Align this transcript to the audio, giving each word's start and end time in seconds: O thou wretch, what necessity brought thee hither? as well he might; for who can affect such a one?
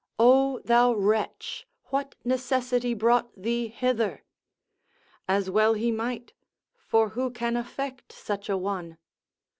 O 0.17 0.57
thou 0.65 0.93
wretch, 0.95 1.67
what 1.91 2.15
necessity 2.25 2.95
brought 2.95 3.39
thee 3.39 3.67
hither? 3.67 4.23
as 5.27 5.47
well 5.47 5.75
he 5.75 5.91
might; 5.91 6.33
for 6.75 7.09
who 7.09 7.29
can 7.29 7.55
affect 7.55 8.11
such 8.11 8.49
a 8.49 8.57
one? 8.57 8.97